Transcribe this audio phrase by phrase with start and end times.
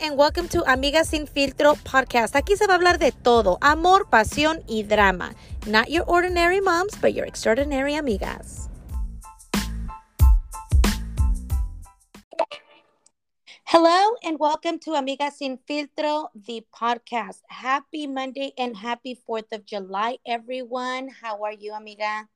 [0.00, 2.36] and welcome to Amigas Sin Filtro podcast.
[2.36, 5.34] Aquí se va a hablar de todo: amor, pasión y drama.
[5.66, 8.68] Not your ordinary moms, but your extraordinary amigas.
[13.64, 17.42] Hello and welcome to Amigas Sin Filtro, the podcast.
[17.48, 21.08] Happy Monday and happy 4th of July, everyone.
[21.08, 22.28] How are you, amiga?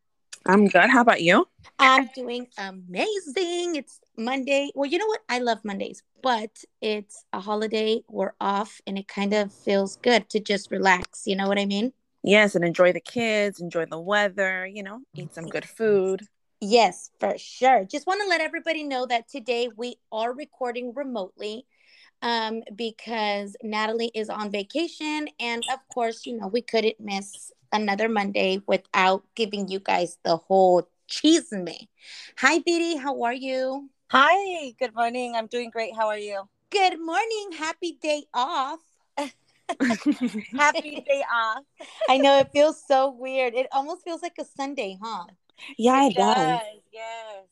[0.47, 0.91] I'm good.
[0.91, 1.47] How about you?
[1.79, 3.77] I'm doing amazing.
[3.77, 4.71] It's Monday.
[4.75, 5.21] Well, you know what?
[5.29, 6.51] I love Mondays, but
[6.81, 8.03] it's a holiday.
[8.09, 11.27] We're off, and it kind of feels good to just relax.
[11.27, 11.93] You know what I mean?
[12.25, 16.23] Yes, and enjoy the kids, enjoy the weather, you know, eat some good food.
[16.61, 17.85] Yes, for sure.
[17.85, 21.67] Just want to let everybody know that today we are recording remotely
[22.23, 25.29] um, because Natalie is on vacation.
[25.41, 30.37] And of course, you know, we couldn't miss another Monday without giving you guys the
[30.37, 31.89] whole chisme.
[32.39, 32.97] Hi, Biddy.
[32.97, 33.91] How are you?
[34.11, 34.73] Hi.
[34.79, 35.35] Good morning.
[35.35, 35.97] I'm doing great.
[35.97, 36.49] How are you?
[36.71, 37.53] Good morning.
[37.59, 38.81] Happy day off.
[40.59, 41.65] Happy day off.
[42.09, 43.55] I know it feels so weird.
[43.55, 45.25] It almost feels like a Sunday, huh?
[45.79, 46.37] Yeah, it, it does.
[46.37, 46.81] does.
[46.93, 47.47] Yes.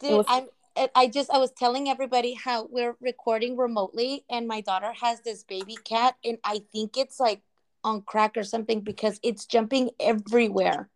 [0.00, 0.48] Dude, was- I'm
[0.94, 5.44] I just I was telling everybody how we're recording remotely and my daughter has this
[5.44, 7.42] baby cat and I think it's like
[7.84, 10.88] on crack or something because it's jumping everywhere.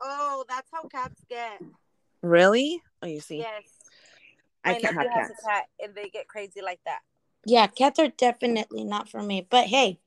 [0.00, 1.60] Oh, that's how cats get.
[2.22, 2.80] Really?
[3.02, 3.62] Oh, you see, Yes.
[4.64, 5.42] I My can't have nephew has cats.
[5.44, 7.00] a cat and they get crazy like that.
[7.46, 9.46] Yeah, cats are definitely not for me.
[9.48, 9.98] But hey,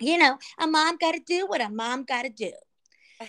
[0.00, 2.52] you know, a mom got to do what a mom got to do.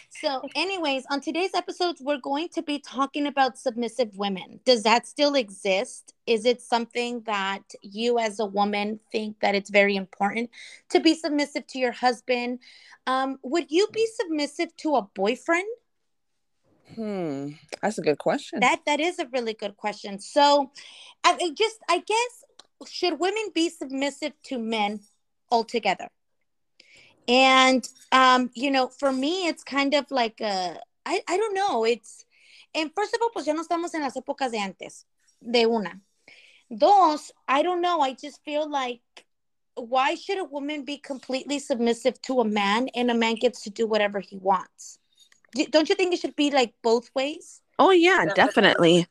[0.10, 4.60] So, anyways, on today's episodes, we're going to be talking about submissive women.
[4.66, 6.14] Does that still exist?
[6.28, 10.50] Is it something that you, as a woman, think that it's very important
[10.90, 12.60] to be submissive to your husband?
[13.08, 15.68] Um, would you be submissive to a boyfriend?
[16.96, 17.50] Hmm,
[17.82, 18.60] that's a good question.
[18.60, 20.20] That that is a really good question.
[20.20, 20.72] So,
[21.24, 25.00] I I just I guess should women be submissive to men
[25.52, 26.10] altogether?
[27.28, 31.84] And um, you know, for me, it's kind of like a I I don't know.
[31.86, 32.26] It's
[32.76, 35.06] and first of all, pues ya no estamos en las épocas de antes.
[35.42, 36.00] De una.
[36.76, 38.02] Dos, I don't know.
[38.02, 39.02] I just feel like
[39.76, 43.70] why should a woman be completely submissive to a man and a man gets to
[43.70, 45.00] do whatever he wants?
[45.56, 47.62] Do- Don't you think it should be like both ways?
[47.80, 49.08] oh yeah, Definitely.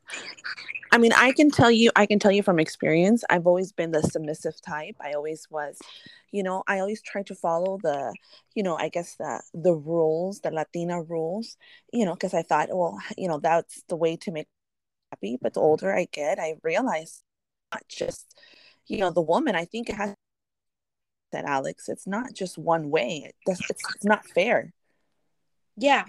[0.92, 3.24] I mean, I can tell you, I can tell you from experience.
[3.30, 4.96] I've always been the submissive type.
[5.00, 5.78] I always was,
[6.30, 6.62] you know.
[6.68, 8.14] I always try to follow the,
[8.54, 11.56] you know, I guess the the rules, the Latina rules,
[11.92, 14.48] you know, because I thought, well, you know, that's the way to make
[15.10, 15.38] happy.
[15.40, 15.66] But the mm-hmm.
[15.66, 17.22] older I get, I realize
[17.72, 18.38] not just,
[18.86, 19.56] you know, the woman.
[19.56, 20.14] I think it has
[21.32, 21.88] that Alex.
[21.88, 23.24] It's not just one way.
[23.26, 24.74] It does, it's, it's not fair.
[25.76, 26.04] Yeah.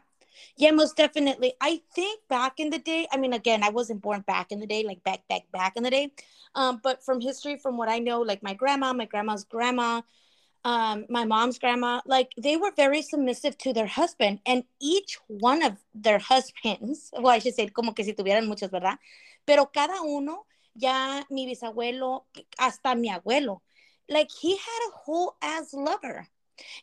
[0.58, 1.54] Yeah, most definitely.
[1.62, 4.68] I think back in the day, I mean, again, I wasn't born back in the
[4.68, 6.12] day, like back, back, back in the day.
[6.56, 10.02] Um, but from history, from what I know, like my grandma, my grandma's grandma,
[10.66, 14.40] um, my mom's grandma, like they were very submissive to their husband.
[14.46, 18.72] And each one of their husbands, well, I should say, como que si tuvieran muchos,
[18.72, 18.98] ¿verdad?
[19.46, 20.46] Pero cada uno,
[20.76, 22.26] ya mi bisabuelo,
[22.58, 23.62] hasta mi abuelo,
[24.10, 26.28] like he had a whole ass lover.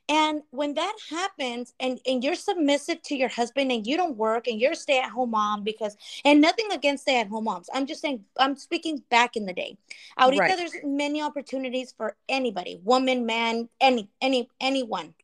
[0.09, 4.47] And when that happens and, and you're submissive to your husband and you don't work
[4.47, 7.69] and you're a stay at home mom because, and nothing against stay at home moms.
[7.73, 9.77] I'm just saying, I'm speaking back in the day.
[10.19, 10.57] Ahorita Right.
[10.57, 15.15] there's many opportunities for anybody, woman, man, any, any, anyone.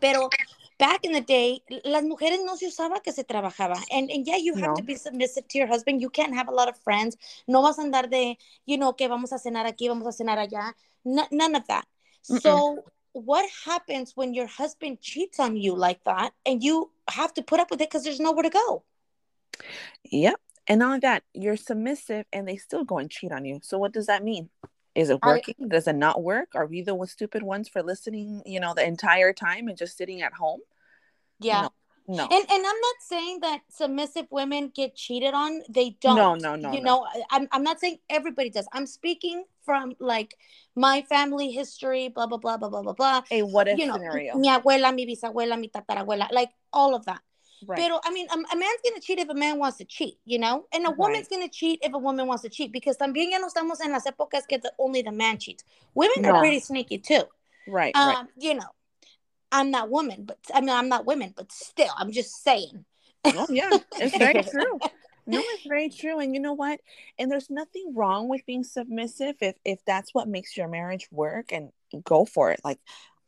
[0.00, 0.30] Pero
[0.78, 3.82] back in the day, las mujeres no se usaba que se trabajaba.
[3.92, 4.74] And, and yeah, you have No.
[4.76, 6.00] to be submissive to your husband.
[6.00, 7.16] You can't have a lot of friends.
[7.46, 10.38] No vas a andar de, you know, que vamos a cenar aquí, vamos a cenar
[10.38, 10.72] allá.
[11.04, 11.86] N- none of that.
[12.30, 12.40] Mm-mm.
[12.40, 17.42] So what happens when your husband cheats on you like that and you have to
[17.42, 18.84] put up with it because there's nowhere to go?
[20.04, 20.40] Yep.
[20.66, 23.60] And not only that, you're submissive and they still go and cheat on you.
[23.62, 24.50] So what does that mean?
[24.94, 25.54] Is it working?
[25.68, 26.50] Does it not work?
[26.54, 30.22] Are we the stupid ones for listening, you know, the entire time and just sitting
[30.22, 30.60] at home?
[31.40, 31.68] Yeah.
[32.08, 32.24] No.
[32.24, 35.62] And and I'm not saying that submissive women get cheated on.
[35.68, 36.16] They don't.
[36.16, 37.04] No, no, no, You no.
[37.04, 38.66] know, I'm I'm not saying everybody does.
[38.72, 40.36] I'm speaking from like
[40.74, 43.22] my family history, blah blah blah blah blah blah blah.
[43.30, 44.36] A what if you know, scenario.
[44.36, 47.20] mi abuela, mi bisabuela, mi tatarabuela, like all of that.
[47.66, 47.78] Right.
[47.78, 50.38] Pero I mean, a, a man's gonna cheat if a man wants to cheat, you
[50.38, 53.38] know, and a woman's gonna cheat if a woman wants to cheat because también ya
[53.38, 55.62] no estamos en las épocas que the, only the man cheats.
[55.94, 57.24] Women are pretty sneaky too.
[57.68, 57.94] right.
[57.94, 58.26] Um, right.
[58.38, 58.66] you know,
[59.52, 62.84] I'm not woman, but I mean, I'm not women, but still, I'm just saying.
[63.24, 63.78] Oh yeah.
[63.98, 64.78] It's very true.
[65.26, 66.18] No, it's very true.
[66.18, 66.80] And you know what?
[67.18, 71.52] And there's nothing wrong with being submissive if if that's what makes your marriage work
[71.52, 71.70] and
[72.04, 72.60] go for it.
[72.64, 72.78] Like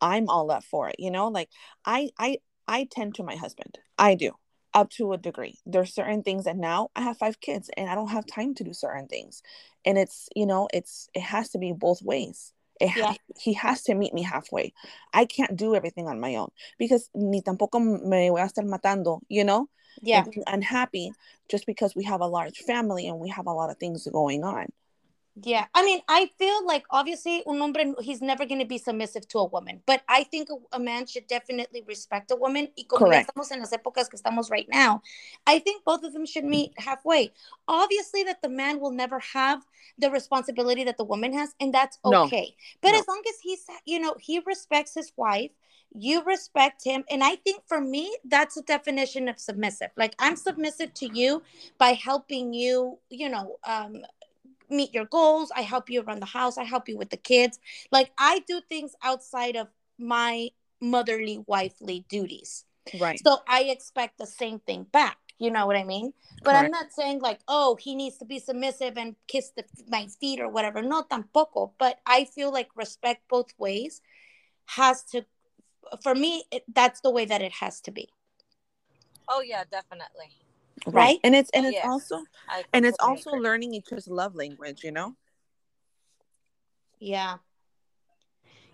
[0.01, 0.95] I'm all up for it.
[0.99, 1.49] You know, like
[1.85, 2.37] I I
[2.67, 3.77] I tend to my husband.
[3.97, 4.31] I do.
[4.73, 5.59] Up to a degree.
[5.65, 8.63] There's certain things that now I have five kids and I don't have time to
[8.63, 9.43] do certain things.
[9.85, 12.53] And it's, you know, it's it has to be both ways.
[12.83, 13.13] It ha- Yeah.
[13.39, 14.73] he has to meet me halfway.
[15.13, 19.21] I can't do everything on my own because ni tampoco me voy a estar matando,
[19.29, 19.69] you know,
[20.01, 20.25] Yeah.
[20.47, 21.11] unhappy
[21.47, 24.43] just because we have a large family and we have a lot of things going
[24.43, 24.67] on.
[25.41, 29.27] Yeah, I mean, I feel like obviously un hombre he's never going to be submissive
[29.29, 32.67] to a woman, but I think a, a man should definitely respect a woman.
[32.77, 33.31] Y como Correct.
[33.33, 35.01] estamos en las épocas que estamos right now,
[35.47, 37.33] I think both of them should meet halfway.
[37.67, 39.65] Obviously, that the man will never have
[39.97, 42.55] the responsibility that the woman has, and that's okay.
[42.55, 42.79] No.
[42.83, 42.99] But No.
[42.99, 45.49] as long as he's, you know, he respects his wife,
[45.95, 49.89] you respect him, and I think for me, that's a definition of submissive.
[49.97, 51.41] Like I'm submissive to you
[51.79, 54.03] by helping you, you know, um,
[54.73, 55.51] meet your goals.
[55.55, 56.57] I help you around the house.
[56.57, 57.59] I help you with the kids.
[57.91, 59.67] Like I do things outside of
[59.97, 60.49] my
[60.81, 62.65] motherly, wifely duties.
[62.99, 63.19] Right.
[63.23, 65.17] So I expect the same thing back.
[65.39, 66.13] You know what I mean?
[66.43, 70.07] But I'm not saying like, oh, he needs to be submissive and kiss the, my
[70.19, 70.81] feet or whatever.
[70.81, 71.71] No, tampoco.
[71.77, 74.01] But I feel like respect both ways
[74.67, 75.25] has to,
[76.01, 78.09] for me, it, that's the way that it has to be.
[79.27, 80.31] Oh yeah, definitely.
[80.87, 81.19] Right?
[81.23, 81.85] And it's and it's Yes.
[81.85, 82.23] also
[82.73, 83.41] and it's also agree.
[83.41, 85.15] learning each other's love language, you know?
[86.99, 87.37] Yeah.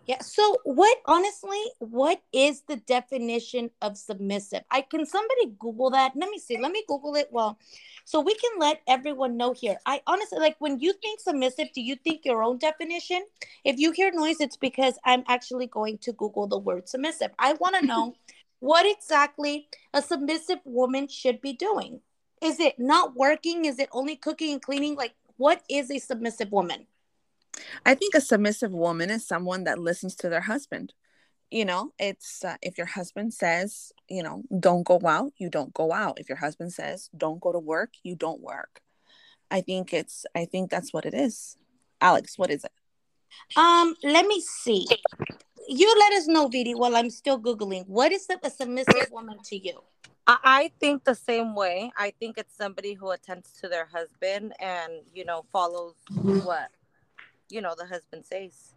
[0.08, 0.22] Yeah.
[0.22, 4.64] So what honestly, what is the definition of submissive?
[4.72, 6.14] I can somebody Google that.
[6.16, 6.58] Let me see.
[6.58, 7.28] Let me Google it.
[7.32, 7.60] Well,
[8.06, 9.78] so we can let everyone know here.
[9.86, 13.22] I honestly like when you think submissive, do you think your own definition?
[13.64, 17.30] If you hear noise, it's because I'm actually going to Google the word submissive.
[17.38, 18.16] I want to know
[18.60, 22.02] what exactly a submissive woman should be doing.
[22.42, 23.66] Is it not working?
[23.66, 24.96] Is it only cooking and cleaning?
[24.96, 26.88] Like, what is a submissive woman?
[27.86, 30.94] I think a submissive woman is someone that listens to their husband.
[31.52, 35.74] You know, it's uh, if your husband says, you know, don't go out, you don't
[35.74, 36.20] go out.
[36.20, 38.82] If your husband says, don't go to work, you don't work.
[39.50, 41.58] I think it's, I think that's what it is.
[42.02, 42.72] Alex, what is it?
[43.58, 44.86] Um, let me see.
[45.72, 47.86] You let us know, Vidi, while I'm still Googling.
[47.86, 49.84] What is a submissive woman to you?
[50.26, 51.92] I, I think the same way.
[51.96, 56.70] I think it's somebody who attends to their husband and you know follows what
[57.50, 58.74] you know the husband says.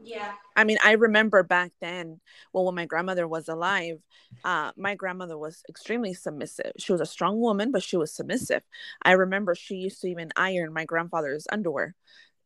[0.00, 0.34] Yeah.
[0.54, 2.20] I mean, I remember back then,
[2.52, 3.98] well, when my grandmother was alive,
[4.44, 6.70] uh, my grandmother was extremely submissive.
[6.78, 8.62] She was a strong woman, but she was submissive.
[9.02, 11.96] I remember she used to even iron my grandfather's underwear.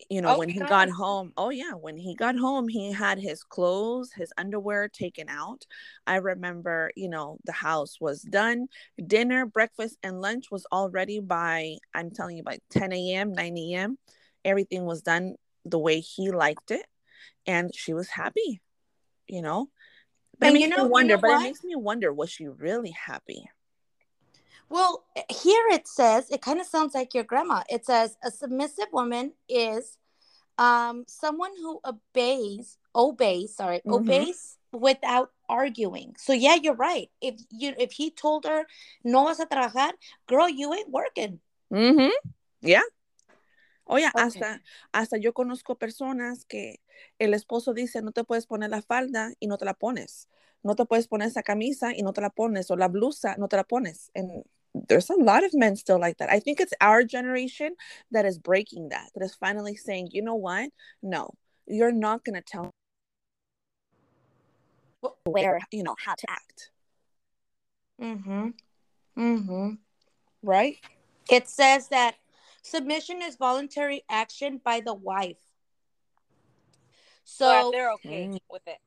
[0.09, 3.19] You know, oh when he got home, oh, yeah, when he got home, he had
[3.19, 5.67] his clothes, his underwear taken out.
[6.07, 8.69] I remember, you know, the house was done.
[9.05, 13.59] Dinner, breakfast, and lunch was all ready by, I'm telling you, by 10 a.m., 9
[13.59, 13.99] a.m.
[14.45, 16.87] Everything was done the way he liked it
[17.47, 18.63] and she was happy
[19.29, 19.69] you know
[20.39, 22.13] but And it you makes know- me you wonder know but it makes me wonder
[22.15, 23.45] was she really happy
[24.71, 27.65] Well, here it says, it kind of sounds like your grandma.
[27.69, 29.99] It says a submissive woman is
[30.59, 33.93] um someone who obeys, obeys, sorry, Mhm.
[33.93, 36.15] obeys without arguing.
[36.17, 37.11] So yeah, you're right.
[37.21, 38.65] If you if he told her
[39.03, 39.93] no vas a trabajar,
[40.27, 41.41] girl, you ain't working.
[41.73, 42.11] mm-hmm.
[42.63, 42.83] yeah
[43.87, 44.23] oh yeah Okay.
[44.23, 44.61] hasta
[44.93, 46.79] hasta yo conozco personas que
[47.19, 50.29] el esposo dice no te puedes poner la falda y no te la pones
[50.63, 53.49] no te puedes poner esa camisa y no te la pones o la blusa no
[53.49, 54.45] te la pones and
[54.89, 57.75] there's a lot of men still like that i think it's our generation
[58.11, 60.71] that is breaking that that is finally saying you know what
[61.03, 61.31] no
[61.67, 62.71] you're not going to tell
[65.25, 66.71] where you know how to act
[68.01, 68.49] Mm-hmm.
[69.19, 69.71] Mm-hmm.
[70.43, 70.77] right
[71.31, 72.15] It says that
[72.63, 75.37] submission is voluntary action by the wife.
[77.25, 78.39] So, if So they're okay Mm.
[78.51, 78.79] with it.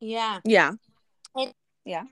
[0.00, 0.40] Yeah.
[0.44, 0.72] Yeah,
[1.84, 2.04] yeah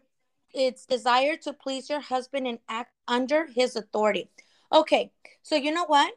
[0.54, 4.30] it's desire to please your husband and act under his authority.
[4.72, 5.12] Okay,
[5.42, 6.12] so you know what?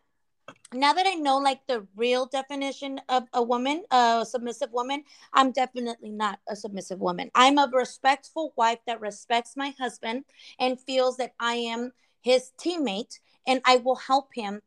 [0.74, 5.52] Now that I know like the real definition of a woman, a submissive woman, I'm
[5.52, 7.30] definitely not a submissive woman.
[7.36, 10.26] I'm a respectful wife that respects my husband
[10.60, 14.62] and feels that I am his teammate and I will help him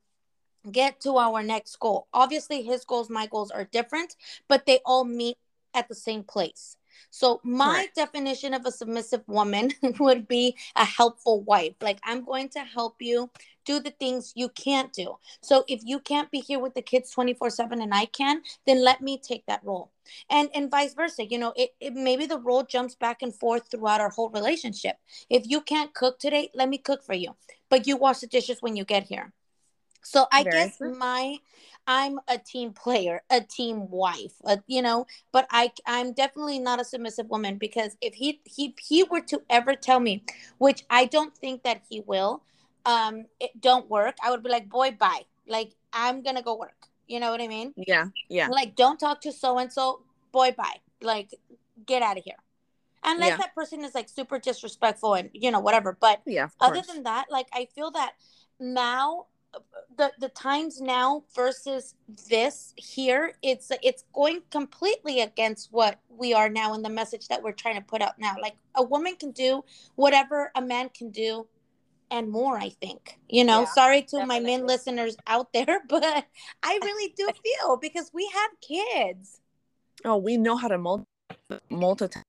[0.70, 2.08] get to our next goal.
[2.12, 4.16] Obviously, his goals, my goals are different,
[4.48, 5.36] but they all meet
[5.74, 6.76] at the same place.
[7.10, 7.96] So, my Correct.
[7.96, 11.74] definition of a submissive woman would be a helpful wife.
[11.80, 13.30] Like, I'm going to help you
[13.64, 15.16] do the things you can't do.
[15.40, 18.82] So, if you can't be here with the kids 24 7 and I can, then
[18.82, 19.90] let me take that role.
[20.30, 21.24] And, and vice versa.
[21.24, 24.96] You know, it, it maybe the role jumps back and forth throughout our whole relationship.
[25.30, 27.36] If you can't cook today, let me cook for you,
[27.70, 29.32] but you wash the dishes when you get here.
[30.04, 30.94] So I Very guess true.
[30.98, 31.38] my
[31.86, 36.80] I'm a team player, a team wife, uh, you know, but I I'm definitely not
[36.80, 40.24] a submissive woman because if he he he were to ever tell me,
[40.58, 42.42] which I don't think that he will,
[42.86, 44.16] um, it don't work.
[44.24, 45.22] I would be like, boy, bye.
[45.46, 46.88] Like I'm gonna go work.
[47.06, 47.74] You know what I mean?
[47.76, 48.48] Yeah, yeah.
[48.48, 50.00] Like, don't talk to so and so.
[50.32, 50.80] Boy, bye.
[51.02, 51.30] Like,
[51.84, 52.36] get out of here.
[53.04, 53.36] Unless Yeah.
[53.36, 55.96] that person is like super disrespectful and you know whatever.
[56.00, 56.86] But Yeah, other course.
[56.86, 58.14] than that, like I feel that
[58.58, 59.26] now
[59.96, 61.94] the the times now versus
[62.28, 67.42] this here, it's it's going completely against what we are now and the message that
[67.42, 68.34] we're trying to put out now.
[68.40, 71.46] Like a woman can do whatever a man can do
[72.10, 73.18] and more, I think.
[73.28, 76.04] You know, Yeah, sorry to my men listeners out there, but
[76.62, 79.40] I really do feel because we have kids.
[80.04, 81.06] oh, we know how to multi
[81.70, 82.22] multitask.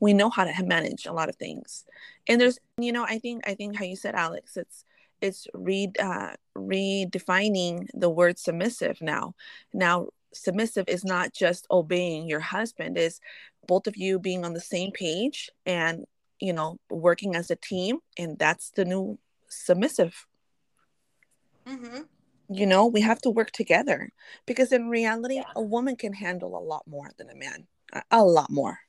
[0.00, 1.84] We know how to manage a lot of things,
[2.28, 4.84] and there's, you know, I think, I think how you said, Alex, it's,
[5.20, 9.34] it's re, uh, redefining the word submissive now.
[9.72, 13.20] Now, submissive is not just obeying your husband; is
[13.66, 16.04] both of you being on the same page and
[16.40, 19.18] you know working as a team, and that's the new
[19.48, 20.26] submissive.
[21.66, 22.02] Mm-hmm.
[22.50, 24.12] you know we have to work together
[24.44, 25.44] because in reality Yeah.
[25.56, 28.80] a woman can handle a lot more than a man a, a lot more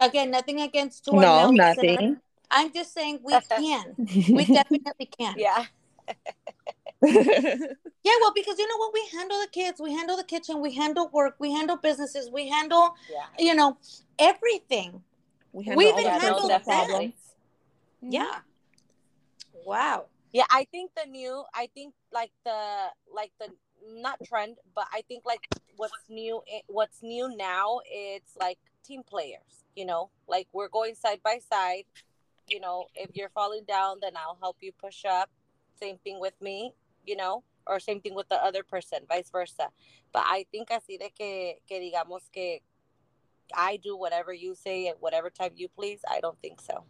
[0.00, 3.94] Again, nothing against our no nothing I'm just saying we can.
[3.98, 5.36] We definitely can.
[5.38, 5.66] Yeah.
[8.02, 8.94] Yeah, well, because you know what?
[8.94, 12.48] We handle the kids, we handle the kitchen, we handle work, we handle businesses, we
[12.48, 13.26] handle, Yeah.
[13.38, 13.76] you know,
[14.18, 15.02] everything.
[15.52, 16.64] we We handle all even the Yeah, handle that.
[16.64, 17.14] problems
[18.00, 18.38] Yeah.
[19.66, 20.06] Wow.
[20.32, 23.48] Yeah, I think the new, I think like the like the
[23.86, 29.02] not trend, but I think like what's new, eh, what's new now, it's like team
[29.02, 29.64] players.
[29.76, 31.84] You know, like we're going side by side.
[32.50, 35.30] You know, if you're falling down, then I'll help you push up.
[35.80, 36.74] Same thing with me.
[37.06, 39.68] You know, or same thing with the other person, vice versa.
[40.12, 42.60] But I think así de que que digamos que
[43.54, 46.00] I do whatever you say at whatever time you please.
[46.08, 46.84] I don't think so.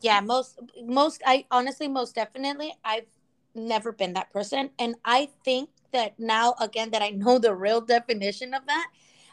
[0.00, 3.08] Yeah, most most I honestly most definitely I've
[3.54, 7.80] never been that person and I think that now again that I know the real
[7.80, 8.90] definition of that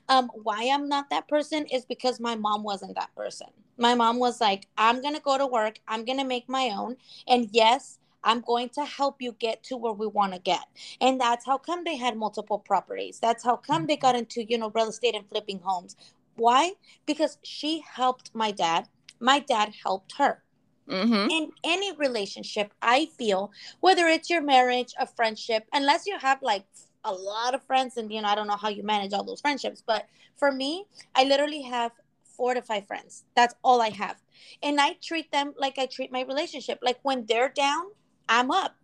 [0.10, 3.48] um why I'm not that person is because my mom wasn't that person.
[3.78, 6.72] My mom was like I'm going to go to work, I'm going to make my
[6.76, 10.66] own and yes, I'm going to help you get to where we want to get.
[11.02, 13.20] And that's how come they had multiple properties.
[13.20, 15.98] That's how come they got into, you know, real estate and flipping homes.
[16.36, 16.74] Why?
[17.06, 18.88] Because she helped my dad.
[19.20, 20.44] My dad helped her
[20.90, 21.30] mm-hmm.
[21.30, 26.66] in any relationship, I feel, whether it's your marriage, a friendship, unless you have like
[27.04, 29.42] a lot of friends, and you know, I don't know how you manage all those
[29.42, 30.08] friendships, but
[30.38, 31.92] for me, I literally have
[32.24, 33.24] four to five friends.
[33.36, 34.18] That's all I have.
[34.62, 36.80] And I treat them like I treat my relationship.
[36.82, 37.86] Like when they're down,
[38.28, 38.76] I'm up.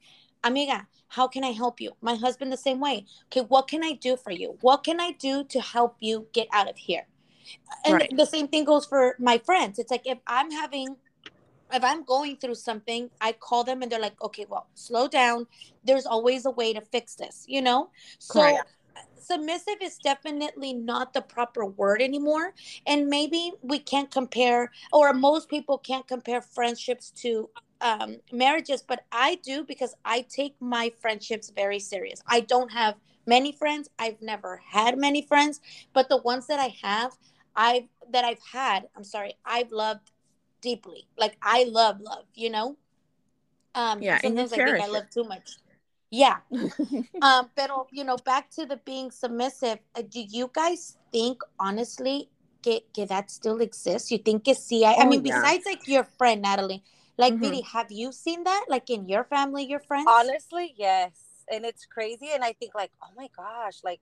[0.43, 1.91] Amiga, how can I help you?
[2.01, 3.05] My husband, the same way.
[3.25, 4.57] Okay, what can I do for you?
[4.61, 7.07] What can I do to help you get out of here?
[7.85, 8.15] And Right.
[8.15, 9.79] the same thing goes for my friends.
[9.79, 10.97] It's like if I'm having
[11.71, 15.47] if I'm going through something, I call them and they're like, okay, well, slow down.
[15.83, 17.89] There's always a way to fix this, you know?
[18.19, 18.69] So Correct.
[19.19, 22.53] submissive is definitely not the proper word anymore.
[22.85, 27.49] And maybe we can't compare, or most people can't compare friendships to
[27.81, 32.21] um, marriages, but I do because I take my friendships very serious.
[32.27, 32.95] I don't have
[33.25, 33.89] many friends.
[33.97, 35.61] I've never had many friends,
[35.93, 37.13] but the ones that I have,
[37.55, 40.11] I've that I've had, I'm sorry, I've loved
[40.61, 41.07] deeply.
[41.17, 42.77] Like I love love, you know.
[43.75, 45.57] Um, Yeah, sometimes I think I love too much.
[46.09, 46.37] Yeah.
[47.21, 49.79] um, pero you know, back to the being submissive.
[49.95, 52.29] Uh, do you guys think honestly
[52.63, 54.11] que, que that still exists?
[54.11, 54.83] You think que sí?
[54.83, 55.37] I, I Oh, mean, yeah.
[55.41, 56.83] besides like your friend Natalie,
[57.17, 57.37] like.
[57.37, 58.65] Vidi, have you seen that?
[58.67, 60.07] Like in your family, your friends?
[60.09, 61.11] Honestly, yes.
[61.51, 62.29] And it's crazy.
[62.33, 64.01] And I think like, oh my gosh, like,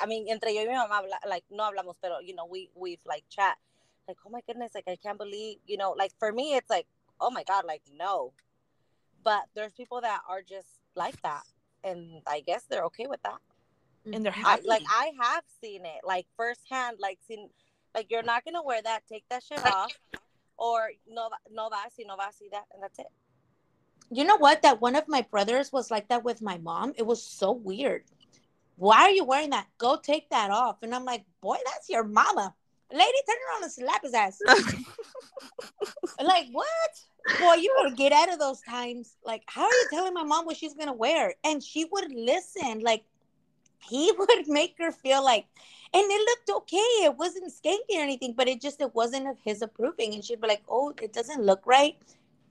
[0.00, 3.04] I mean, entre yo y mi mamá, like, no hablamos, pero, you know, we, we've
[3.06, 3.56] like chat.
[4.08, 6.86] Like, oh my goodness, like, I can't believe, you know, like for me, it's like,
[7.20, 8.32] oh my God, like, no.
[9.24, 11.42] But there's people that are just like that.
[11.84, 13.38] And I guess they're okay with that.
[14.04, 14.14] Mm-hmm.
[14.14, 14.68] and they're I, happy.
[14.68, 17.48] like, I have seen it, like, firsthand, like, seen,
[17.94, 19.92] like, you're not going to wear that, take that shit off.
[20.58, 23.06] Or no, va- no vas y no vas y that, and that's it.
[24.10, 24.62] You know what?
[24.62, 26.92] That one of my brothers was like that with my mom.
[26.96, 28.04] It was so weird.
[28.76, 29.66] Why are you wearing that?
[29.78, 30.82] Go take that off.
[30.82, 32.54] And I'm like, boy, that's your mama.
[32.92, 34.38] Lady, turn around and slap his ass.
[36.22, 37.38] like, what?
[37.40, 39.16] Boy, you better get out of those times.
[39.24, 41.34] Like, how are you telling my mom what she's gonna wear?
[41.44, 42.80] And she would listen.
[42.80, 43.04] Like,
[43.78, 45.46] he would make her feel like,
[45.94, 47.04] and it looked okay.
[47.04, 50.14] It wasn't skanky or anything, but it just it wasn't of his approving.
[50.14, 51.96] And she'd be like, "Oh, it doesn't look right."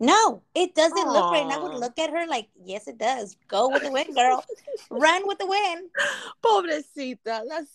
[0.01, 1.43] No, it doesn't look right.
[1.43, 3.37] And I would look at her like, "Yes, it does.
[3.47, 4.43] Go with the wind, girl.
[4.89, 5.89] Run with the wind."
[6.43, 7.45] Pobrecita.
[7.47, 7.69] That's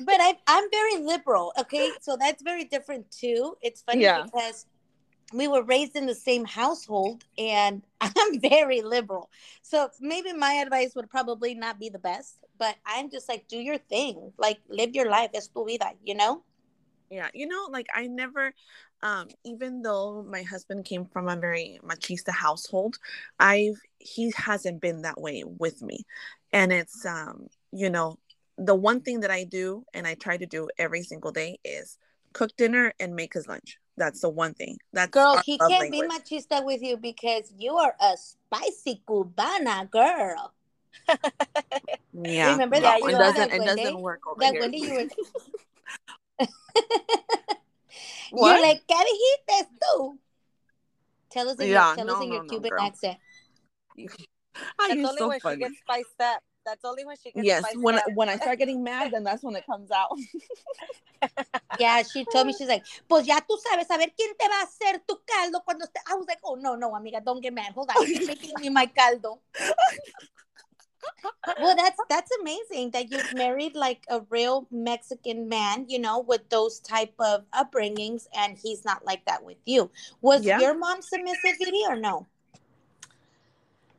[0.00, 1.54] But I, I'm very liberal.
[1.58, 3.56] Okay, so that's very different too.
[3.62, 4.24] It's funny Yeah.
[4.24, 4.66] because
[5.32, 9.30] we were raised in the same household and I'm very liberal.
[9.62, 13.56] So maybe my advice would probably not be the best, but I'm just like, do
[13.58, 15.30] your thing, like live your life.
[15.34, 16.44] Es tu vida, you know?
[17.10, 17.28] Yeah.
[17.34, 18.52] You know, like I never,
[19.06, 22.98] um, even though my husband came from a very machista household,
[23.38, 26.00] I've, he hasn't been that way with me.
[26.52, 28.18] And it's, um, you know,
[28.58, 31.98] the one thing that I do and I try to do every single day is
[32.32, 33.78] cook dinner and make his lunch.
[33.96, 34.78] That's the one thing.
[34.92, 35.40] That's girl.
[35.44, 36.10] He can't language.
[36.10, 40.52] be machista with you because you are a spicy cubana girl.
[42.12, 42.98] yeah, remember that?
[42.98, 43.52] It doesn't.
[43.52, 44.60] It doesn't work over that here.
[44.62, 45.08] Wendy, you
[46.40, 46.46] were.
[48.40, 48.58] what?
[48.58, 50.18] You're like, ¿qué dijiste tú?
[51.30, 53.18] Tell us in yeah, your, tell no, us in your no, Cuban no, accent.
[54.78, 55.56] That's only so when funny.
[55.56, 56.42] she gets spiced up.
[56.64, 57.64] That's only when she gets yes.
[57.76, 60.10] When I, when I start getting mad, then that's when it comes out.
[61.78, 64.60] yeah, she told me she's like, pues ya tú sabes, a ver quién te va
[64.60, 66.00] a hacer tu caldo cuando esté.
[66.10, 67.72] I was like, oh no, no, amiga, don't get mad.
[67.72, 69.38] Hold on, you're making me my caldo.
[71.60, 76.48] Well, that's that's amazing that you've married like a real Mexican man, you know, with
[76.48, 79.90] those type of upbringings, and he's not like that with you.
[80.20, 80.60] Was yeah.
[80.60, 82.26] your mom submissive, Edie, or no?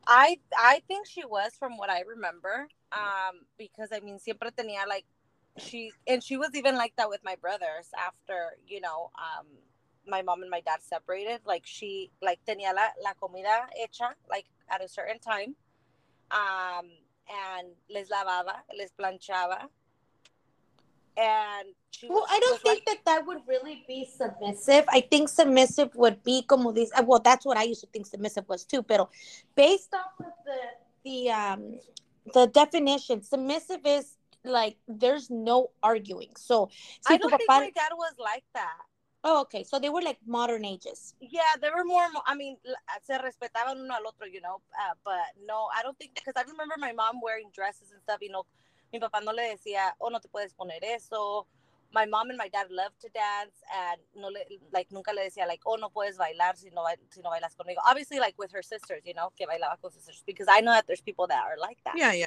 [0.08, 2.68] I I think she was from what I remember.
[2.92, 5.06] Um, because I mean siempre tenía like
[5.58, 9.46] she and she was even like that with my brothers after, you know, um
[10.08, 11.42] my mom and my dad separated.
[11.46, 15.56] Like she like tenía la, la comida hecha like at a certain time.
[16.32, 16.90] Um
[17.30, 19.68] and les lavaba, les planchaba.
[21.18, 21.74] And
[22.10, 24.86] well i don't think like, that that would really be submissive.
[24.88, 28.48] I think submissive would be como this well that's what i used to think submissive
[28.48, 29.10] was too but
[29.56, 30.60] based off of the
[31.04, 31.80] the um
[32.34, 36.34] the definition submissive is like there's no arguing.
[36.38, 38.86] So si i don't think my dad was like that
[39.24, 39.64] Oh, okay.
[39.64, 41.16] So they were like modern ages.
[41.20, 42.06] Yeah, they were more.
[42.26, 42.58] I mean,
[43.04, 44.62] se respetaban uno al otro, you know.
[44.74, 48.20] Uh, but no, I don't think because I remember my mom wearing dresses and stuff.
[48.22, 48.46] You know,
[48.94, 51.46] mi papá no le decía, oh, no te puedes poner eso.
[51.94, 54.42] My mom and my dad loved to dance and no le,
[54.74, 57.80] like, nunca le decía, like, oh, no puedes bailar si no, si no bailas conmigo.
[57.86, 60.24] Obviously, like, with her sisters, you know, que bailaba con sus sisters.
[60.26, 61.96] Because I know that there's people that are like that.
[61.98, 62.26] Yeah, yeah.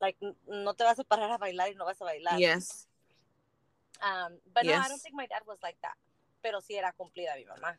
[0.00, 2.38] Like, no te vas a parar a bailar y no vas a bailar.
[2.38, 2.86] Yes.
[4.00, 4.76] Um, but yes.
[4.78, 5.96] no, I don't think my dad was like that.
[6.40, 7.78] Pero sí era cumplida mi mamá.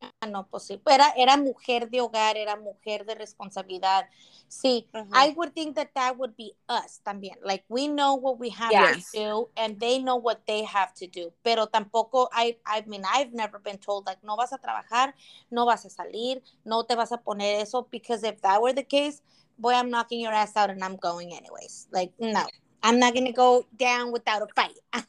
[0.00, 4.08] Ah, no, pues sí, era, era mujer de hogar, era mujer de responsabilidad.
[4.48, 5.28] Sí, uh -huh.
[5.28, 7.38] I would think that that would be us también.
[7.42, 9.10] Like, we know what we have yes.
[9.12, 11.32] to do and they know what they have to do.
[11.42, 15.14] Pero tampoco, I, I mean, I've never been told, like, no vas a trabajar,
[15.50, 18.84] no vas a salir, no te vas a poner eso, because if that were the
[18.84, 19.22] case,
[19.58, 21.88] boy, I'm knocking your ass out and I'm going anyways.
[21.92, 22.46] Like, no,
[22.82, 24.78] I'm not going to go down without a fight.
[24.92, 25.04] I'm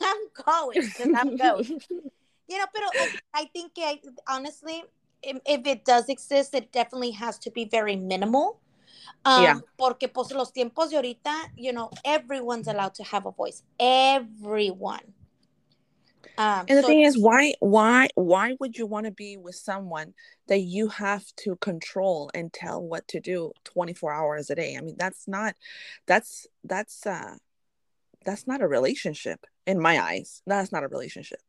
[0.45, 1.65] going because I'm going.
[2.47, 2.83] you know, but
[3.33, 4.83] I, think I, honestly,
[5.23, 8.59] if, if, it does exist, it definitely has to be very minimal.
[9.23, 9.59] Um, yeah.
[9.77, 13.63] Porque pues los tiempos de ahorita, you know, everyone's allowed to have a voice.
[13.79, 15.13] Everyone.
[16.37, 19.55] Um, and the so thing is, why, why, why would you want to be with
[19.55, 20.13] someone
[20.47, 24.75] that you have to control and tell what to do 24 hours a day?
[24.75, 25.55] I mean, that's not,
[26.07, 27.35] that's, that's, uh,
[28.25, 30.41] that's not a relationship in my eyes.
[30.45, 31.41] That's not a relationship.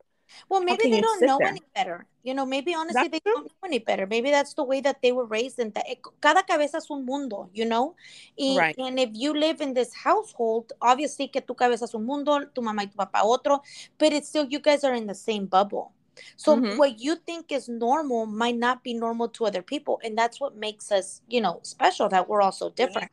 [0.49, 1.49] Well, maybe they don't know there?
[1.49, 2.07] any better.
[2.23, 3.33] You know, maybe honestly that's they true.
[3.35, 4.07] don't know any better.
[4.07, 5.59] Maybe that's the way that they were raised.
[5.59, 5.85] And that
[6.21, 7.97] cada cabeza es un mundo, you know.
[8.39, 8.75] Y, right.
[8.79, 12.63] And if you live in this household, obviously que tu cabeza es un mundo, tu
[12.63, 13.61] mamá y tu papá otro,
[13.99, 15.93] but it's still you guys are in the same bubble.
[16.37, 16.77] So mm-hmm.
[16.77, 20.57] what you think is normal might not be normal to other people, and that's what
[20.57, 22.09] makes us, you know, special.
[22.09, 23.11] That we're all so different.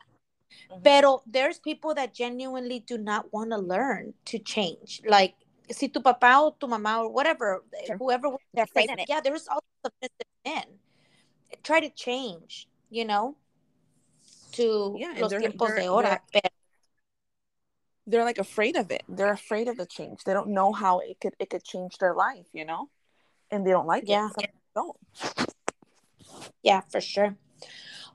[0.71, 0.81] Mm-hmm.
[0.83, 5.01] Pero there's people that genuinely do not want to learn to change.
[5.05, 5.35] Like
[5.71, 7.97] si tu papá o tu mamá or whatever, sure.
[7.97, 10.65] whoever they're afraid like, yeah, there's all submissive men.
[11.63, 13.35] Try to change, you know,
[14.53, 16.21] to yeah, los tiempos de ahora.
[16.33, 16.51] They're,
[18.07, 19.03] they're like afraid of it.
[19.07, 20.23] They're afraid of the change.
[20.23, 22.89] They don't know how it could it could change their life, you know,
[23.51, 24.29] and they don't like yeah.
[24.37, 24.51] it.
[24.75, 24.97] So don't.
[26.63, 27.35] Yeah, for sure.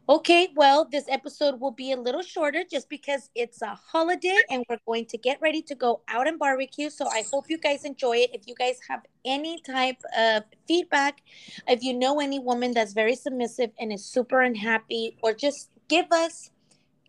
[0.07, 4.63] Okay, well, this episode will be a little shorter just because it's a holiday and
[4.69, 6.91] we're going to get ready to go out and barbecue.
[6.91, 8.31] So I hope you guys enjoy it.
[8.35, 11.23] If you guys have any type of feedback,
[11.67, 16.13] if you know any woman that's very submissive and is super unhappy, or just give
[16.13, 16.51] us,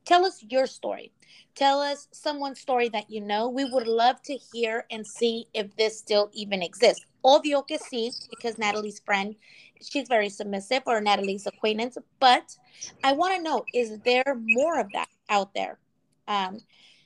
[0.06, 1.12] tell us your story.
[1.54, 3.50] Tell us someone's story that you know.
[3.50, 7.06] We would love to hear and see if this still even exists.
[7.26, 9.36] Obvio que sí, because Natalie's friend
[9.82, 12.56] she's very submissive or Natalie's acquaintance, but
[13.04, 15.80] I want to know is there more of that out there?
[16.28, 16.60] Um,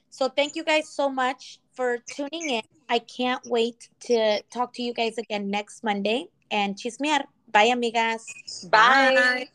[0.10, 2.62] so thank you guys so much for tuning in.
[2.90, 6.28] I can't wait to talk to you guys again next Monday.
[6.52, 7.22] and chismear.
[7.52, 8.24] Bye, amigas.
[8.70, 9.14] Bye.
[9.16, 9.50] Bye.